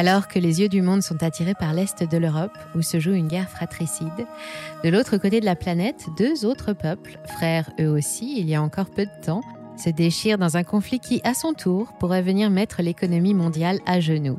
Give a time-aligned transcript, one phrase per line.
[0.00, 3.12] Alors que les yeux du monde sont attirés par l'Est de l'Europe, où se joue
[3.12, 4.26] une guerre fratricide,
[4.82, 8.62] de l'autre côté de la planète, deux autres peuples, frères eux aussi, il y a
[8.62, 9.42] encore peu de temps,
[9.76, 14.00] se déchirent dans un conflit qui, à son tour, pourrait venir mettre l'économie mondiale à
[14.00, 14.38] genoux.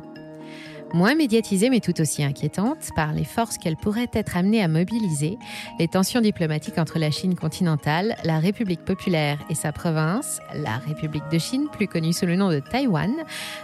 [0.94, 5.38] Moins médiatisée mais tout aussi inquiétante par les forces qu'elle pourrait être amenée à mobiliser,
[5.80, 11.30] les tensions diplomatiques entre la Chine continentale, la République populaire et sa province, la République
[11.32, 13.14] de Chine, plus connue sous le nom de Taïwan,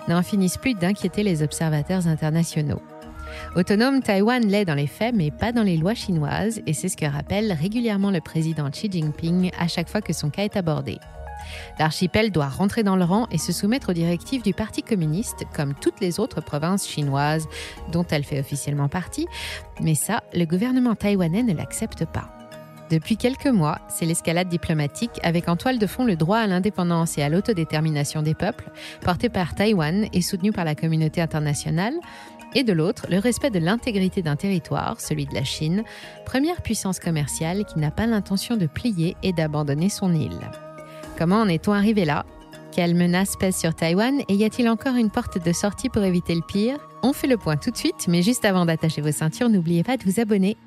[0.08, 2.82] n'en finissent plus d'inquiéter les observateurs internationaux.
[3.58, 6.96] Autonome, Taïwan l'est dans les faits, mais pas dans les lois chinoises, et c'est ce
[6.96, 10.98] que rappelle régulièrement le président Xi Jinping à chaque fois que son cas est abordé.
[11.80, 15.74] L'archipel doit rentrer dans le rang et se soumettre aux directives du Parti communiste, comme
[15.74, 17.48] toutes les autres provinces chinoises
[17.92, 19.28] dont elle fait officiellement partie,
[19.82, 22.30] mais ça, le gouvernement taïwanais ne l'accepte pas.
[22.90, 27.18] Depuis quelques mois, c'est l'escalade diplomatique avec en toile de fond le droit à l'indépendance
[27.18, 28.72] et à l'autodétermination des peuples,
[29.02, 31.96] porté par Taïwan et soutenu par la communauté internationale,
[32.56, 35.84] et de l'autre, le respect de l'intégrité d'un territoire, celui de la Chine,
[36.26, 40.40] première puissance commerciale qui n'a pas l'intention de plier et d'abandonner son île.
[41.18, 42.28] Comment en est-on arrivé là?
[42.72, 46.36] Quelle menace pèse sur Taïwan et y a-t-il encore une porte de sortie pour éviter
[46.36, 46.78] le pire?
[47.02, 49.98] On fait le point tout de suite, mais juste avant d'attacher vos ceintures, n'oubliez pas
[49.98, 50.58] de vous abonner.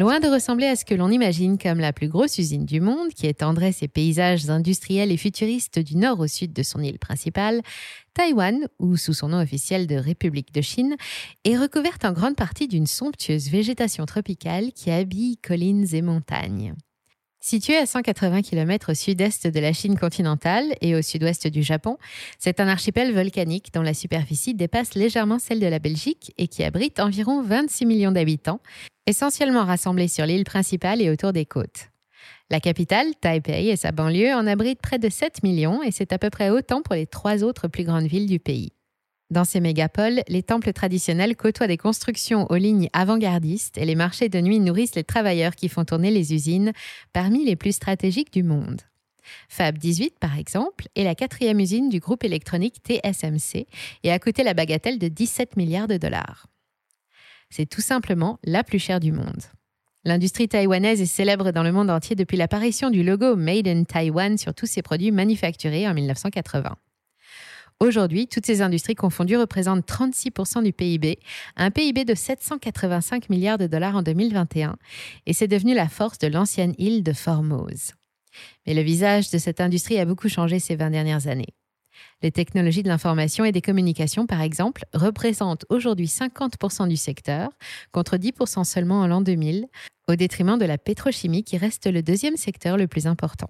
[0.00, 3.10] Loin de ressembler à ce que l'on imagine comme la plus grosse usine du monde,
[3.10, 7.60] qui étendrait ses paysages industriels et futuristes du nord au sud de son île principale,
[8.14, 10.96] Taïwan, ou sous son nom officiel de République de Chine,
[11.44, 16.74] est recouverte en grande partie d'une somptueuse végétation tropicale qui habille collines et montagnes.
[17.42, 21.96] Situé à 180 km au sud-est de la Chine continentale et au sud-ouest du Japon,
[22.38, 26.62] c'est un archipel volcanique dont la superficie dépasse légèrement celle de la Belgique et qui
[26.62, 28.60] abrite environ 26 millions d'habitants,
[29.06, 31.88] essentiellement rassemblés sur l'île principale et autour des côtes.
[32.50, 36.18] La capitale, Taipei, et sa banlieue en abritent près de 7 millions et c'est à
[36.18, 38.72] peu près autant pour les trois autres plus grandes villes du pays.
[39.30, 44.28] Dans ces mégapoles, les temples traditionnels côtoient des constructions aux lignes avant-gardistes et les marchés
[44.28, 46.72] de nuit nourrissent les travailleurs qui font tourner les usines,
[47.12, 48.80] parmi les plus stratégiques du monde.
[49.48, 53.66] Fab 18, par exemple, est la quatrième usine du groupe électronique TSMC
[54.02, 56.46] et a coûté la bagatelle de 17 milliards de dollars.
[57.50, 59.42] C'est tout simplement la plus chère du monde.
[60.04, 64.38] L'industrie taïwanaise est célèbre dans le monde entier depuis l'apparition du logo Made in Taiwan
[64.38, 66.76] sur tous ses produits manufacturés en 1980.
[67.82, 71.18] Aujourd'hui, toutes ces industries confondues représentent 36% du PIB,
[71.56, 74.76] un PIB de 785 milliards de dollars en 2021,
[75.24, 77.92] et c'est devenu la force de l'ancienne île de Formose.
[78.66, 81.54] Mais le visage de cette industrie a beaucoup changé ces 20 dernières années.
[82.22, 87.48] Les technologies de l'information et des communications, par exemple, représentent aujourd'hui 50% du secteur,
[87.92, 89.66] contre 10% seulement en l'an 2000,
[90.06, 93.48] au détriment de la pétrochimie qui reste le deuxième secteur le plus important.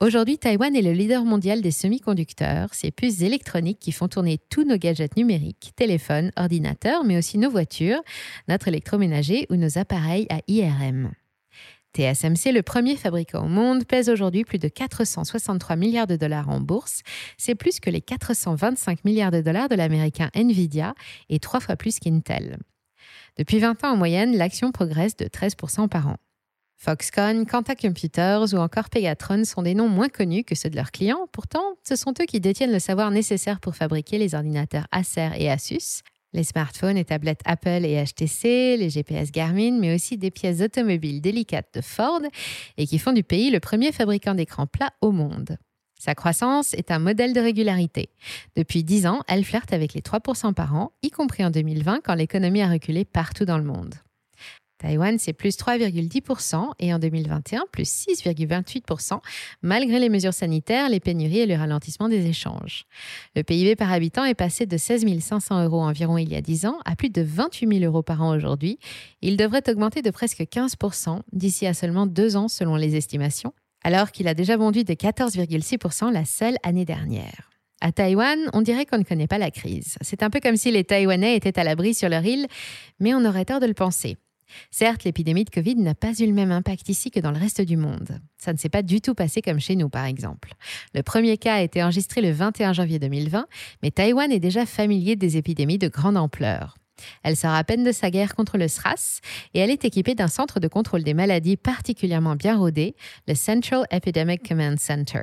[0.00, 4.64] Aujourd'hui, Taïwan est le leader mondial des semi-conducteurs, ces puces électroniques qui font tourner tous
[4.64, 8.02] nos gadgets numériques, téléphones, ordinateurs, mais aussi nos voitures,
[8.48, 11.12] notre électroménager ou nos appareils à IRM.
[11.92, 16.60] TSMC, le premier fabricant au monde, pèse aujourd'hui plus de 463 milliards de dollars en
[16.60, 17.02] bourse.
[17.36, 20.94] C'est plus que les 425 milliards de dollars de l'américain Nvidia
[21.28, 22.58] et trois fois plus qu'Intel.
[23.36, 26.16] Depuis 20 ans en moyenne, l'action progresse de 13% par an.
[26.82, 30.92] Foxconn, Quanta Computers ou encore Pegatron sont des noms moins connus que ceux de leurs
[30.92, 31.28] clients.
[31.30, 35.50] Pourtant, ce sont eux qui détiennent le savoir nécessaire pour fabriquer les ordinateurs Acer et
[35.50, 36.00] Asus,
[36.32, 41.20] les smartphones et tablettes Apple et HTC, les GPS Garmin, mais aussi des pièces automobiles
[41.20, 42.22] délicates de Ford
[42.78, 45.58] et qui font du pays le premier fabricant d'écrans plats au monde.
[45.98, 48.08] Sa croissance est un modèle de régularité.
[48.56, 52.14] Depuis 10 ans, elle flirte avec les 3% par an, y compris en 2020 quand
[52.14, 53.96] l'économie a reculé partout dans le monde.
[54.80, 59.20] Taïwan, c'est plus 3,10% et en 2021, plus 6,28%,
[59.60, 62.86] malgré les mesures sanitaires, les pénuries et le ralentissement des échanges.
[63.36, 66.64] Le PIB par habitant est passé de 16 500 euros environ il y a 10
[66.64, 68.78] ans à plus de 28 000 euros par an aujourd'hui.
[69.20, 73.52] Il devrait augmenter de presque 15% d'ici à seulement deux ans selon les estimations,
[73.84, 77.50] alors qu'il a déjà vendu de 14,6% la seule année dernière.
[77.82, 79.98] À Taïwan, on dirait qu'on ne connaît pas la crise.
[80.00, 82.46] C'est un peu comme si les Taïwanais étaient à l'abri sur leur île,
[82.98, 84.16] mais on aurait tort de le penser.
[84.70, 87.60] Certes, l'épidémie de Covid n'a pas eu le même impact ici que dans le reste
[87.60, 88.20] du monde.
[88.38, 90.54] Ça ne s'est pas du tout passé comme chez nous, par exemple.
[90.94, 93.46] Le premier cas a été enregistré le 21 janvier 2020,
[93.82, 96.76] mais Taïwan est déjà familier des épidémies de grande ampleur.
[97.22, 99.20] Elle sort à peine de sa guerre contre le SRAS
[99.54, 102.94] et elle est équipée d'un centre de contrôle des maladies particulièrement bien rodé,
[103.26, 105.22] le Central Epidemic Command Center.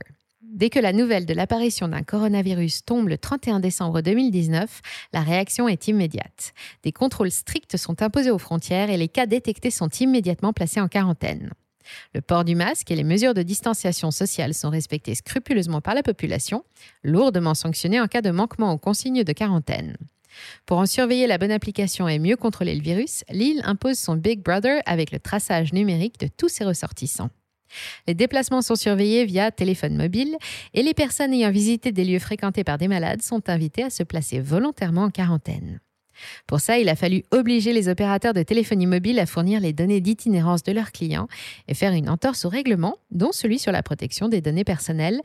[0.49, 5.67] Dès que la nouvelle de l'apparition d'un coronavirus tombe le 31 décembre 2019, la réaction
[5.67, 6.53] est immédiate.
[6.83, 10.87] Des contrôles stricts sont imposés aux frontières et les cas détectés sont immédiatement placés en
[10.87, 11.51] quarantaine.
[12.13, 16.03] Le port du masque et les mesures de distanciation sociale sont respectés scrupuleusement par la
[16.03, 16.63] population,
[17.03, 19.97] lourdement sanctionnés en cas de manquement aux consignes de quarantaine.
[20.65, 24.41] Pour en surveiller la bonne application et mieux contrôler le virus, l'île impose son Big
[24.41, 27.31] Brother avec le traçage numérique de tous ses ressortissants.
[28.07, 30.35] Les déplacements sont surveillés via téléphone mobile
[30.73, 34.03] et les personnes ayant visité des lieux fréquentés par des malades sont invitées à se
[34.03, 35.79] placer volontairement en quarantaine.
[36.47, 40.01] Pour ça, il a fallu obliger les opérateurs de téléphonie mobile à fournir les données
[40.01, 41.27] d'itinérance de leurs clients
[41.67, 45.21] et faire une entorse au règlement, dont celui sur la protection des données personnelles.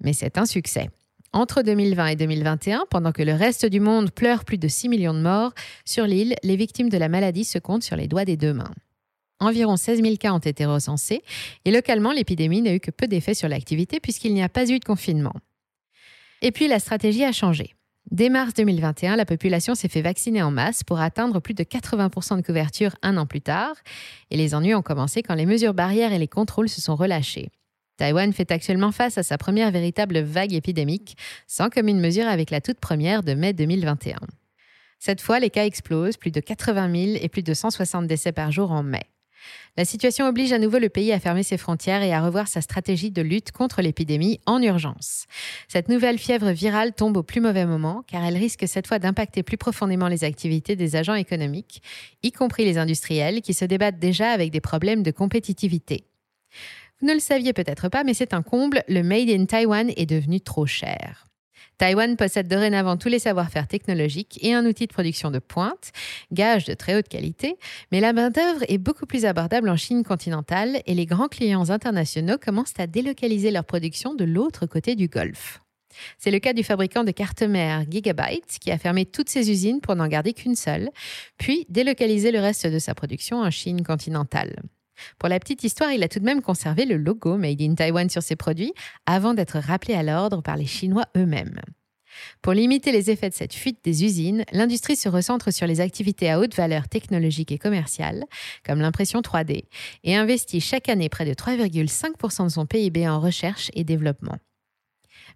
[0.00, 0.88] Mais c'est un succès.
[1.32, 5.12] Entre 2020 et 2021, pendant que le reste du monde pleure plus de 6 millions
[5.12, 5.52] de morts,
[5.84, 8.72] sur l'île, les victimes de la maladie se comptent sur les doigts des deux mains.
[9.40, 11.22] Environ 16 000 cas ont été recensés
[11.64, 14.78] et localement, l'épidémie n'a eu que peu d'effet sur l'activité puisqu'il n'y a pas eu
[14.78, 15.34] de confinement.
[16.42, 17.74] Et puis, la stratégie a changé.
[18.10, 22.38] Dès mars 2021, la population s'est fait vacciner en masse pour atteindre plus de 80%
[22.38, 23.74] de couverture un an plus tard,
[24.30, 27.50] et les ennuis ont commencé quand les mesures barrières et les contrôles se sont relâchés.
[27.98, 32.62] Taïwan fait actuellement face à sa première véritable vague épidémique, sans commune mesure avec la
[32.62, 34.16] toute première de mai 2021.
[35.00, 38.50] Cette fois, les cas explosent, plus de 80 000 et plus de 160 décès par
[38.52, 39.02] jour en mai.
[39.76, 42.60] La situation oblige à nouveau le pays à fermer ses frontières et à revoir sa
[42.60, 45.26] stratégie de lutte contre l'épidémie en urgence.
[45.68, 49.42] Cette nouvelle fièvre virale tombe au plus mauvais moment car elle risque cette fois d'impacter
[49.42, 51.82] plus profondément les activités des agents économiques,
[52.22, 56.04] y compris les industriels qui se débattent déjà avec des problèmes de compétitivité.
[57.00, 60.06] Vous ne le saviez peut-être pas, mais c'est un comble, le Made in Taiwan est
[60.06, 61.27] devenu trop cher.
[61.78, 65.92] Taïwan possède dorénavant tous les savoir-faire technologiques et un outil de production de pointe,
[66.32, 67.56] gage de très haute qualité,
[67.92, 72.36] mais la main-d'œuvre est beaucoup plus abordable en Chine continentale et les grands clients internationaux
[72.36, 75.60] commencent à délocaliser leur production de l'autre côté du Golfe.
[76.18, 79.80] C'est le cas du fabricant de cartes mères Gigabyte qui a fermé toutes ses usines
[79.80, 80.90] pour n'en garder qu'une seule,
[81.38, 84.62] puis délocalisé le reste de sa production en Chine continentale.
[85.18, 88.08] Pour la petite histoire, il a tout de même conservé le logo Made in Taiwan
[88.08, 88.72] sur ses produits
[89.06, 91.60] avant d'être rappelé à l'ordre par les Chinois eux-mêmes.
[92.42, 96.30] Pour limiter les effets de cette fuite des usines, l'industrie se recentre sur les activités
[96.30, 98.24] à haute valeur technologique et commerciale,
[98.64, 99.64] comme l'impression 3D,
[100.04, 104.38] et investit chaque année près de 3,5% de son PIB en recherche et développement.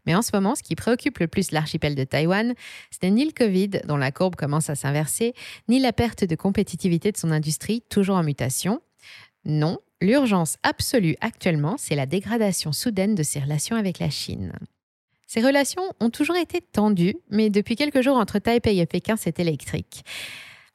[0.07, 2.55] Mais en ce moment, ce qui préoccupe le plus l'archipel de Taïwan,
[2.91, 5.35] ce n'est ni le Covid, dont la courbe commence à s'inverser,
[5.69, 8.81] ni la perte de compétitivité de son industrie, toujours en mutation,
[9.45, 14.53] non, l'urgence absolue actuellement, c'est la dégradation soudaine de ses relations avec la Chine.
[15.27, 19.41] Ces relations ont toujours été tendues, mais depuis quelques jours entre Taipei et Pékin, c'est
[19.41, 20.05] électrique.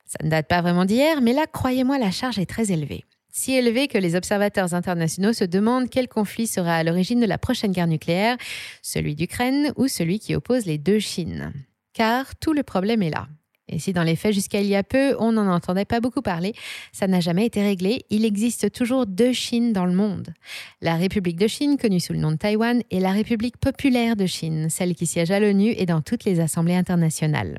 [0.06, 3.04] Ça ne date pas vraiment d'hier, mais là, croyez-moi, la charge est très élevée.
[3.30, 7.38] Si élevée que les observateurs internationaux se demandent quel conflit sera à l'origine de la
[7.38, 8.36] prochaine guerre nucléaire,
[8.82, 11.54] celui d'Ukraine ou celui qui oppose les deux Chines.
[11.94, 13.28] Car tout le problème est là.
[13.70, 16.22] Et si dans les faits, jusqu'à il y a peu, on n'en entendait pas beaucoup
[16.22, 16.54] parler,
[16.94, 18.06] ça n'a jamais été réglé.
[18.10, 20.34] Il existe toujours deux Chines dans le monde.
[20.82, 24.26] La République de Chine, connue sous le nom de Taïwan, et la République populaire de
[24.26, 27.58] Chine, celle qui siège à l'ONU et dans toutes les assemblées internationales.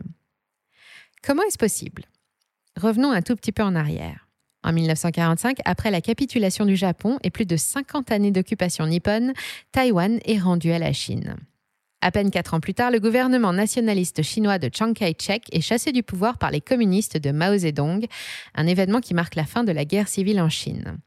[1.23, 2.05] Comment est-ce possible?
[2.77, 4.29] Revenons un tout petit peu en arrière.
[4.65, 9.33] En 1945, après la capitulation du Japon et plus de 50 années d'occupation nippone,
[9.73, 11.37] Taïwan est rendu à la Chine.
[12.01, 15.91] À peine quatre ans plus tard, le gouvernement nationaliste chinois de Chiang Kai-shek est chassé
[15.91, 18.07] du pouvoir par les communistes de Mao Zedong,
[18.55, 20.99] un événement qui marque la fin de la guerre civile en Chine.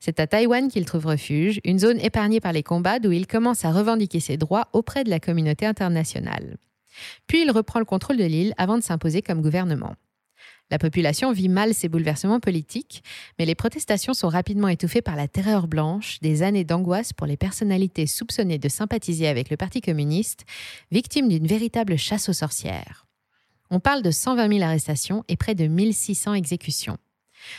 [0.00, 3.66] C'est à Taïwan qu'il trouve refuge, une zone épargnée par les combats d'où il commence
[3.66, 6.56] à revendiquer ses droits auprès de la communauté internationale.
[7.26, 9.94] Puis il reprend le contrôle de l'île avant de s'imposer comme gouvernement.
[10.70, 13.02] La population vit mal ces bouleversements politiques,
[13.38, 17.36] mais les protestations sont rapidement étouffées par la terreur blanche, des années d'angoisse pour les
[17.36, 20.44] personnalités soupçonnées de sympathiser avec le Parti communiste,
[20.92, 23.06] victimes d'une véritable chasse aux sorcières.
[23.70, 26.98] On parle de 120 000 arrestations et près de 1600 exécutions.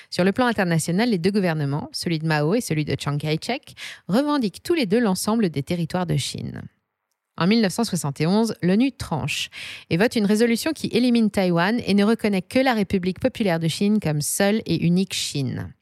[0.09, 3.75] Sur le plan international, les deux gouvernements, celui de Mao et celui de Chiang Kai-shek,
[4.07, 6.61] revendiquent tous les deux l'ensemble des territoires de Chine.
[7.37, 9.49] En 1971, l'ONU tranche
[9.89, 13.67] et vote une résolution qui élimine Taïwan et ne reconnaît que la République populaire de
[13.67, 15.73] Chine comme seule et unique Chine.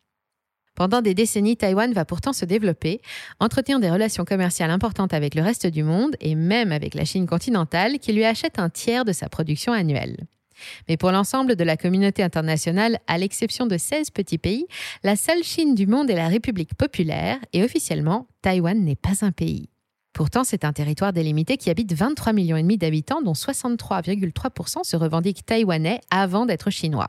[0.75, 3.01] Pendant des décennies, Taïwan va pourtant se développer,
[3.41, 7.27] entretenir des relations commerciales importantes avec le reste du monde et même avec la Chine
[7.27, 10.15] continentale qui lui achète un tiers de sa production annuelle.
[10.87, 14.67] Mais pour l'ensemble de la communauté internationale, à l'exception de 16 petits pays,
[15.03, 19.31] la seule Chine du monde est la République populaire et officiellement, Taïwan n'est pas un
[19.31, 19.69] pays.
[20.19, 24.97] Pourtant, c'est un territoire délimité qui habite 23 millions et demi d'habitants, dont 63,3% se
[24.97, 27.07] revendiquent taïwanais avant d'être chinois.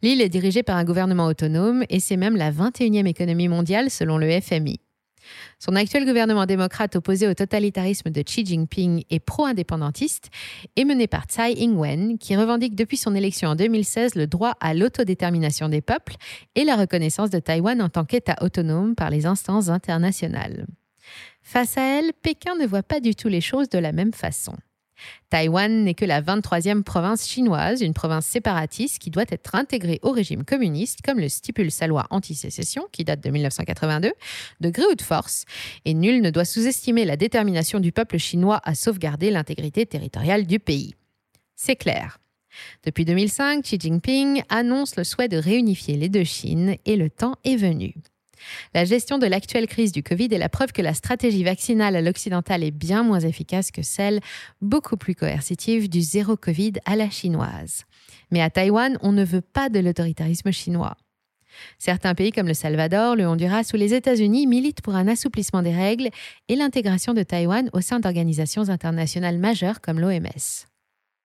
[0.00, 4.16] L'île est dirigée par un gouvernement autonome et c'est même la 21e économie mondiale selon
[4.16, 4.80] le FMI.
[5.58, 10.30] Son actuel gouvernement démocrate opposé au totalitarisme de Xi Jinping et pro-indépendantiste
[10.76, 14.72] est mené par Tsai Ing-wen, qui revendique depuis son élection en 2016 le droit à
[14.72, 16.14] l'autodétermination des peuples
[16.54, 20.64] et la reconnaissance de Taïwan en tant qu'État autonome par les instances internationales.
[21.42, 24.54] Face à elle, Pékin ne voit pas du tout les choses de la même façon.
[25.30, 30.10] Taïwan n'est que la 23e province chinoise, une province séparatiste qui doit être intégrée au
[30.10, 34.12] régime communiste, comme le stipule sa loi anti-sécession, qui date de 1982,
[34.60, 35.44] de gré ou de force,
[35.84, 40.58] et nul ne doit sous-estimer la détermination du peuple chinois à sauvegarder l'intégrité territoriale du
[40.58, 40.94] pays.
[41.56, 42.18] C'est clair.
[42.84, 47.36] Depuis 2005, Xi Jinping annonce le souhait de réunifier les deux Chines et le temps
[47.44, 47.94] est venu.
[48.74, 52.00] La gestion de l'actuelle crise du Covid est la preuve que la stratégie vaccinale à
[52.00, 54.20] l'occidental est bien moins efficace que celle,
[54.60, 57.84] beaucoup plus coercitive, du zéro Covid à la chinoise.
[58.30, 60.96] Mais à Taïwan, on ne veut pas de l'autoritarisme chinois.
[61.78, 65.74] Certains pays comme le Salvador, le Honduras ou les États-Unis militent pour un assouplissement des
[65.74, 66.08] règles
[66.48, 70.71] et l'intégration de Taïwan au sein d'organisations internationales majeures comme l'OMS.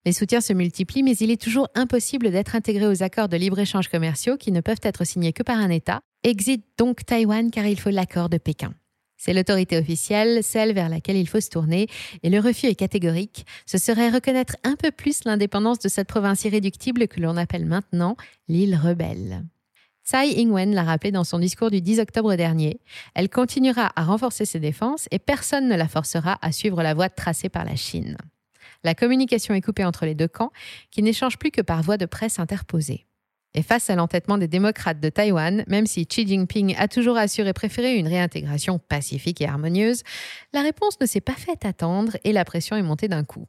[0.07, 3.89] Les soutiens se multiplient, mais il est toujours impossible d'être intégré aux accords de libre-échange
[3.89, 7.77] commerciaux qui ne peuvent être signés que par un État, Exit donc Taïwan car il
[7.77, 8.73] faut l'accord de Pékin.
[9.17, 11.89] C'est l'autorité officielle, celle vers laquelle il faut se tourner,
[12.23, 13.45] et le refus est catégorique.
[13.65, 18.15] Ce serait reconnaître un peu plus l'indépendance de cette province irréductible que l'on appelle maintenant
[18.47, 19.43] l'île rebelle.
[20.05, 22.79] Tsai Ing-wen l'a rappelé dans son discours du 10 octobre dernier.
[23.13, 27.09] Elle continuera à renforcer ses défenses et personne ne la forcera à suivre la voie
[27.09, 28.15] tracée par la Chine.
[28.87, 30.53] La communication est coupée entre les deux camps,
[30.91, 33.05] qui n'échangent plus que par voie de presse interposée.
[33.53, 37.51] Et face à l'entêtement des démocrates de Taïwan, même si Xi Jinping a toujours assuré
[37.51, 40.03] préférer une réintégration pacifique et harmonieuse,
[40.53, 43.45] la réponse ne s'est pas faite attendre et la pression est montée d'un coup.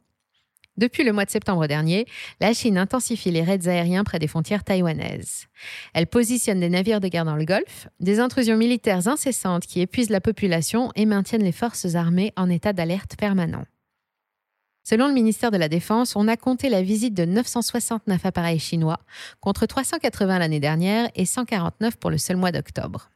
[0.75, 2.05] Depuis le mois de septembre dernier,
[2.41, 5.47] la Chine intensifie les raids aériens près des frontières taïwanaises.
[5.93, 10.09] Elle positionne des navires de guerre dans le Golfe, des intrusions militaires incessantes qui épuisent
[10.09, 13.63] la population et maintiennent les forces armées en état d'alerte permanent.
[14.89, 18.97] Selon le ministère de la Défense, on a compté la visite de 969 appareils chinois,
[19.39, 23.11] contre 380 l'année dernière et 149 pour le seul mois d'octobre.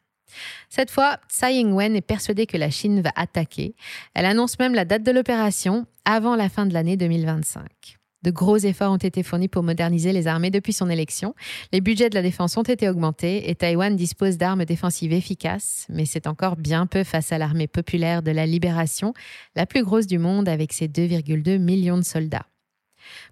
[0.70, 3.74] Cette fois, Tsai Ing-wen est persuadée que la Chine va attaquer.
[4.14, 7.98] Elle annonce même la date de l'opération avant la fin de l'année 2025.
[8.24, 11.36] De gros efforts ont été fournis pour moderniser les armées depuis son élection.
[11.74, 16.06] Les budgets de la défense ont été augmentés et Taïwan dispose d'armes défensives efficaces, mais
[16.06, 19.14] c'est encore bien peu face à l'armée populaire de la libération,
[19.56, 22.48] la plus grosse du monde avec ses 2,2 millions de soldats.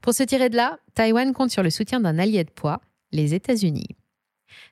[0.01, 2.81] Pour se tirer de là, Taïwan compte sur le soutien d'un allié de poids,
[3.13, 3.95] les États-Unis.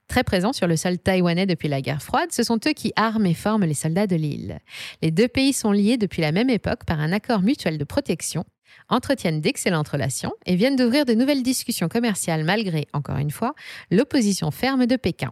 [0.10, 3.26] Très présents sur le sol taïwanais depuis la guerre froide, ce sont eux qui arment
[3.26, 4.60] et forment les soldats de l'île.
[5.02, 8.46] Les deux pays sont liés depuis la même époque par un accord mutuel de protection
[8.90, 13.54] entretiennent d'excellentes relations et viennent d'ouvrir de nouvelles discussions commerciales malgré, encore une fois,
[13.92, 15.32] l'opposition ferme de Pékin.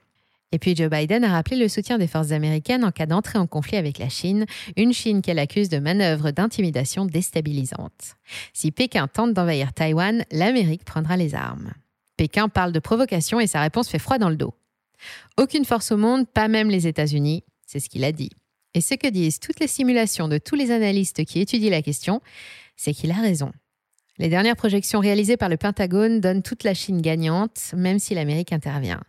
[0.51, 3.47] Et puis Joe Biden a rappelé le soutien des forces américaines en cas d'entrée en
[3.47, 4.45] conflit avec la Chine,
[4.77, 8.15] une Chine qu'elle accuse de manœuvres d'intimidation déstabilisantes.
[8.53, 11.73] Si Pékin tente d'envahir Taïwan, l'Amérique prendra les armes.
[12.15, 14.53] Pékin parle de provocation et sa réponse fait froid dans le dos.
[15.37, 18.31] Aucune force au monde, pas même les États-Unis, c'est ce qu'il a dit.
[18.73, 22.21] Et ce que disent toutes les simulations de tous les analystes qui étudient la question,
[22.77, 23.51] c'est qu'il a raison.
[24.19, 28.51] Les dernières projections réalisées par le Pentagone donnent toute la Chine gagnante, même si l'Amérique
[28.51, 29.01] intervient.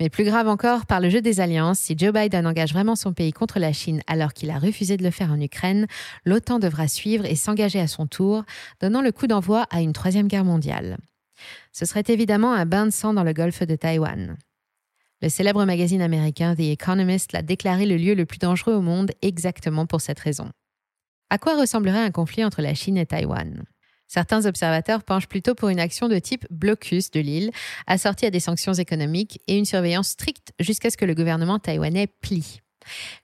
[0.00, 3.12] Mais plus grave encore, par le jeu des alliances, si Joe Biden engage vraiment son
[3.12, 5.86] pays contre la Chine alors qu'il a refusé de le faire en Ukraine,
[6.24, 8.44] l'OTAN devra suivre et s'engager à son tour,
[8.80, 10.96] donnant le coup d'envoi à une troisième guerre mondiale.
[11.72, 14.36] Ce serait évidemment un bain de sang dans le golfe de Taïwan.
[15.20, 19.12] Le célèbre magazine américain The Economist l'a déclaré le lieu le plus dangereux au monde
[19.22, 20.50] exactement pour cette raison.
[21.30, 23.64] À quoi ressemblerait un conflit entre la Chine et Taïwan?
[24.06, 27.50] Certains observateurs penchent plutôt pour une action de type blocus de l'île,
[27.86, 32.06] assortie à des sanctions économiques et une surveillance stricte jusqu'à ce que le gouvernement taïwanais
[32.06, 32.60] plie.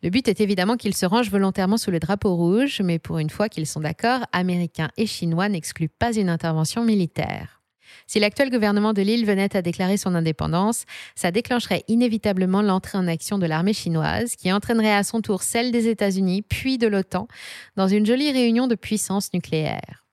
[0.03, 3.31] Le but est évidemment qu'ils se rangent volontairement sous le drapeau rouge, mais pour une
[3.31, 7.64] fois qu'ils sont d'accord, Américains et Chinois n'excluent pas une intervention militaire.
[8.07, 10.85] Si l'actuel gouvernement de l'île venait à déclarer son indépendance,
[11.15, 15.73] ça déclencherait inévitablement l'entrée en action de l'armée chinoise, qui entraînerait à son tour celle
[15.73, 17.29] des États-Unis, puis de l'OTAN,
[17.77, 20.05] dans une jolie réunion de puissances nucléaires.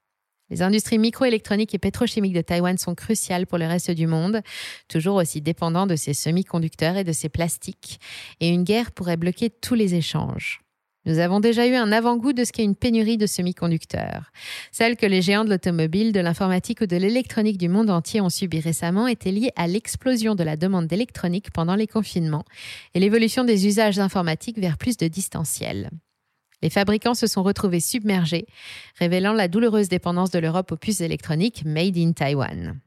[0.49, 4.41] Les industries microélectroniques et pétrochimiques de Taïwan sont cruciales pour le reste du monde,
[4.89, 8.01] toujours aussi dépendants de ces semi-conducteurs et de ces plastiques,
[8.41, 10.61] et une guerre pourrait bloquer tous les échanges.
[11.05, 14.31] Nous avons déjà eu un avant-goût de ce qu'est une pénurie de semi-conducteurs.
[14.71, 18.29] Celle que les géants de l'automobile, de l'informatique ou de l'électronique du monde entier ont
[18.29, 22.45] subi récemment était liée à l'explosion de la demande d'électronique pendant les confinements
[22.93, 25.89] et l'évolution des usages informatiques vers plus de distanciel.
[26.61, 28.45] Les fabricants se sont retrouvés submergés,
[28.99, 32.79] révélant la douloureuse dépendance de l'Europe aux puces électroniques made in Taiwan.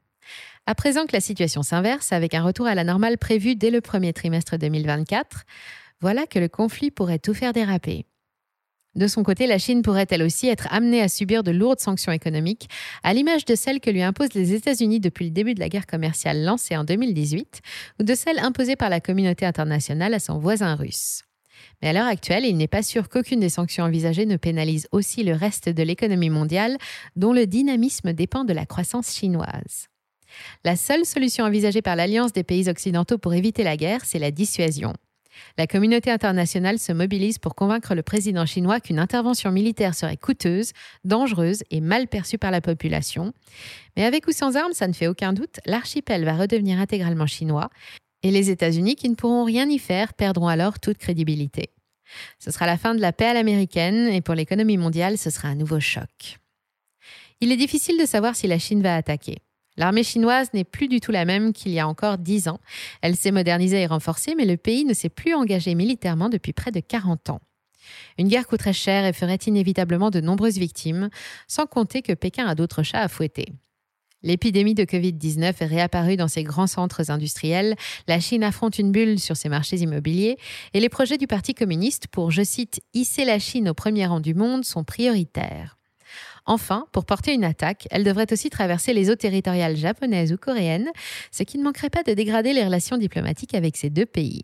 [0.65, 3.81] À présent que la situation s'inverse avec un retour à la normale prévu dès le
[3.81, 5.43] premier trimestre 2024,
[6.01, 8.05] voilà que le conflit pourrait tout faire déraper.
[8.95, 12.13] De son côté, la Chine pourrait elle aussi être amenée à subir de lourdes sanctions
[12.13, 12.69] économiques,
[13.03, 15.85] à l'image de celles que lui imposent les États-Unis depuis le début de la guerre
[15.85, 17.61] commerciale lancée en 2018,
[17.99, 21.23] ou de celles imposées par la communauté internationale à son voisin russe.
[21.81, 25.23] Mais à l'heure actuelle, il n'est pas sûr qu'aucune des sanctions envisagées ne pénalise aussi
[25.23, 26.77] le reste de l'économie mondiale,
[27.17, 29.87] dont le dynamisme dépend de la croissance chinoise.
[30.63, 34.31] La seule solution envisagée par l'Alliance des pays occidentaux pour éviter la guerre, c'est la
[34.31, 34.93] dissuasion.
[35.57, 40.71] La communauté internationale se mobilise pour convaincre le président chinois qu'une intervention militaire serait coûteuse,
[41.03, 43.33] dangereuse et mal perçue par la population.
[43.95, 47.69] Mais avec ou sans armes, ça ne fait aucun doute, l'archipel va redevenir intégralement chinois,
[48.23, 51.69] et les États-Unis, qui ne pourront rien y faire, perdront alors toute crédibilité.
[52.39, 55.47] Ce sera la fin de la paix à l'américaine, et pour l'économie mondiale, ce sera
[55.47, 56.39] un nouveau choc.
[57.41, 59.37] Il est difficile de savoir si la Chine va attaquer.
[59.77, 62.59] L'armée chinoise n'est plus du tout la même qu'il y a encore dix ans.
[63.01, 66.71] Elle s'est modernisée et renforcée, mais le pays ne s'est plus engagé militairement depuis près
[66.71, 67.41] de 40 ans.
[68.17, 71.09] Une guerre coûterait cher et ferait inévitablement de nombreuses victimes,
[71.47, 73.47] sans compter que Pékin a d'autres chats à fouetter.
[74.23, 77.75] L'épidémie de Covid-19 est réapparue dans ses grands centres industriels,
[78.07, 80.37] la Chine affronte une bulle sur ses marchés immobiliers
[80.73, 84.19] et les projets du Parti communiste pour, je cite, hisser la Chine au premier rang
[84.19, 85.77] du monde sont prioritaires.
[86.45, 90.91] Enfin, pour porter une attaque, elle devrait aussi traverser les eaux territoriales japonaises ou coréennes,
[91.31, 94.43] ce qui ne manquerait pas de dégrader les relations diplomatiques avec ces deux pays.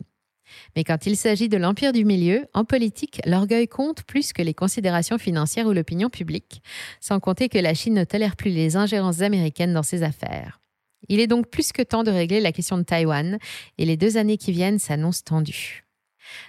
[0.75, 4.53] Mais quand il s'agit de l'empire du milieu, en politique, l'orgueil compte plus que les
[4.53, 6.61] considérations financières ou l'opinion publique,
[6.99, 10.59] sans compter que la Chine ne tolère plus les ingérences américaines dans ses affaires.
[11.07, 13.37] Il est donc plus que temps de régler la question de Taïwan,
[13.77, 15.83] et les deux années qui viennent s'annoncent tendues.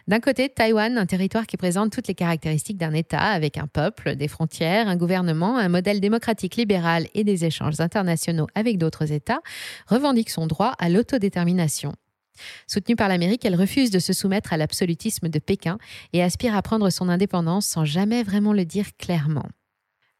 [0.09, 4.17] D'un côté, Taïwan, un territoire qui présente toutes les caractéristiques d'un État, avec un peuple,
[4.17, 9.41] des frontières, un gouvernement, un modèle démocratique libéral et des échanges internationaux avec d'autres États,
[9.87, 11.95] revendique son droit à l'autodétermination.
[12.67, 15.79] Soutenue par l'Amérique, elle refuse de se soumettre à l'absolutisme de Pékin
[16.12, 19.47] et aspire à prendre son indépendance sans jamais vraiment le dire clairement.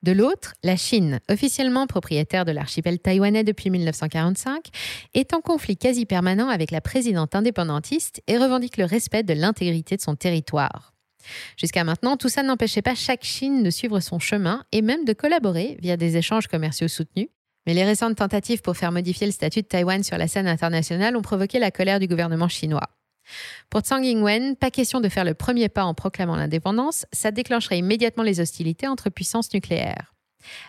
[0.03, 4.69] De l'autre, la Chine, officiellement propriétaire de l'archipel taïwanais depuis 1945,
[5.15, 9.97] est en conflit quasi permanent avec la présidente indépendantiste et revendique le respect de l'intégrité
[9.97, 10.93] de son territoire.
[11.57, 15.12] Jusqu'à maintenant, tout ça n'empêchait pas chaque Chine de suivre son chemin et même de
[15.12, 17.29] collaborer via des échanges commerciaux soutenus.
[17.67, 21.17] Mais les récentes tentatives pour faire modifier le statut de Taïwan sur la scène internationale
[21.17, 22.88] ont provoqué la colère du gouvernement chinois.
[23.71, 27.79] Pour Tsang Ing-wen, pas question de faire le premier pas en proclamant l'indépendance, ça déclencherait
[27.79, 30.13] immédiatement les hostilités entre puissances nucléaires.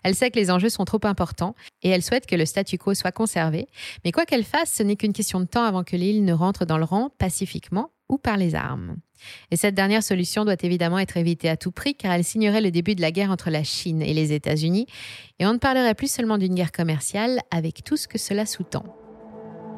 [0.03, 2.93] Elle sait que les enjeux sont trop importants et elle souhaite que le statu quo
[2.93, 3.67] soit conservé,
[4.05, 6.65] mais quoi qu'elle fasse, ce n'est qu'une question de temps avant que l'île ne rentre
[6.65, 8.97] dans le rang pacifiquement ou par les armes.
[9.51, 12.71] Et cette dernière solution doit évidemment être évitée à tout prix car elle signerait le
[12.71, 14.85] début de la guerre entre la Chine et les États-Unis
[15.39, 19.02] et on ne parlerait plus seulement d'une guerre commerciale avec tout ce que cela sous-tend.